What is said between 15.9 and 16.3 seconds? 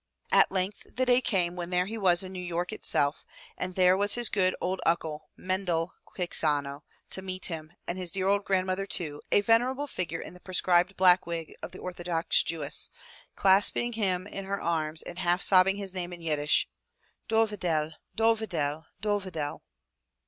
name in